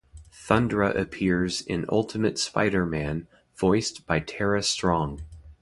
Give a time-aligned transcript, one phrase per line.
[0.33, 5.21] Thundra appears in "Ultimate Spider-Man", voiced by Tara Strong.